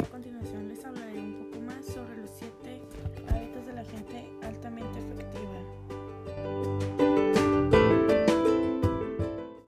a 0.00 0.02
continuación 0.04 0.66
les 0.66 0.82
hablaré 0.82 1.18
un 1.18 1.50
poco 1.50 1.60
más 1.60 1.84
sobre 1.84 2.16
los 2.16 2.30
siete 2.30 2.80
hábitos 3.28 3.66
de 3.66 3.72
la 3.74 3.84
gente 3.84 4.30
altamente 4.42 4.98